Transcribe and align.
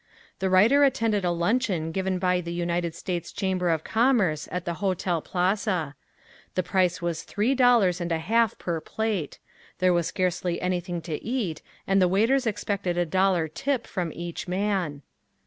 The 0.39 0.49
writer 0.49 0.83
attended 0.83 1.23
a 1.23 1.29
luncheon 1.29 1.91
given 1.91 2.17
by 2.17 2.41
the 2.41 2.51
United 2.51 2.95
States 2.95 3.31
Chamber 3.31 3.69
of 3.69 3.83
Commerce 3.83 4.49
at 4.51 4.65
the 4.65 4.73
Hotel 4.81 5.21
Plaza. 5.21 5.93
The 6.55 6.63
price 6.63 7.03
was 7.03 7.21
three 7.21 7.53
dollars 7.53 8.01
and 8.01 8.11
a 8.11 8.17
half 8.17 8.57
per 8.57 8.81
plate; 8.81 9.37
there 9.77 9.93
was 9.93 10.07
scarcely 10.07 10.59
anything 10.59 11.03
to 11.03 11.23
eat 11.23 11.61
and 11.85 12.01
the 12.01 12.07
waiters 12.07 12.47
expected 12.47 12.97
a 12.97 13.05
dollar 13.05 13.47
tip 13.47 13.85
from 13.85 14.11
each 14.15 14.47
man. 14.47 15.03